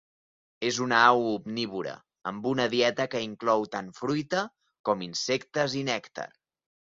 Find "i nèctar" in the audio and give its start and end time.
5.83-6.27